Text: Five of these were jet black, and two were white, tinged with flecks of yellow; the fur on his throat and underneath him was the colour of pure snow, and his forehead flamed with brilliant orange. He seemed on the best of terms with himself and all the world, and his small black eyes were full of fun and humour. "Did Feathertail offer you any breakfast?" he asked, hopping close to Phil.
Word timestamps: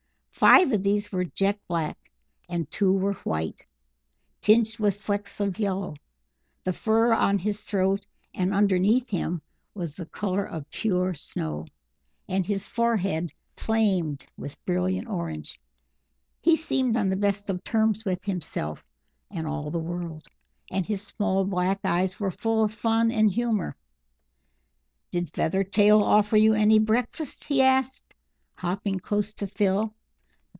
Five 0.33 0.71
of 0.71 0.81
these 0.81 1.11
were 1.11 1.25
jet 1.25 1.59
black, 1.67 1.99
and 2.49 2.71
two 2.71 2.93
were 2.93 3.13
white, 3.13 3.63
tinged 4.39 4.79
with 4.79 4.99
flecks 4.99 5.39
of 5.39 5.59
yellow; 5.59 5.93
the 6.63 6.73
fur 6.73 7.13
on 7.13 7.37
his 7.37 7.61
throat 7.61 8.07
and 8.33 8.51
underneath 8.51 9.07
him 9.07 9.43
was 9.75 9.95
the 9.95 10.07
colour 10.07 10.43
of 10.43 10.67
pure 10.71 11.13
snow, 11.13 11.65
and 12.27 12.43
his 12.43 12.65
forehead 12.65 13.31
flamed 13.55 14.25
with 14.35 14.65
brilliant 14.65 15.07
orange. 15.07 15.61
He 16.41 16.55
seemed 16.55 16.97
on 16.97 17.09
the 17.09 17.17
best 17.17 17.47
of 17.51 17.63
terms 17.63 18.03
with 18.03 18.23
himself 18.25 18.83
and 19.29 19.45
all 19.45 19.69
the 19.69 19.77
world, 19.77 20.25
and 20.71 20.83
his 20.87 21.05
small 21.05 21.45
black 21.45 21.81
eyes 21.83 22.19
were 22.19 22.31
full 22.31 22.63
of 22.63 22.73
fun 22.73 23.11
and 23.11 23.29
humour. 23.29 23.75
"Did 25.11 25.31
Feathertail 25.33 26.01
offer 26.01 26.35
you 26.37 26.55
any 26.55 26.79
breakfast?" 26.79 27.43
he 27.43 27.61
asked, 27.61 28.15
hopping 28.55 28.97
close 28.97 29.33
to 29.33 29.45
Phil. 29.45 29.93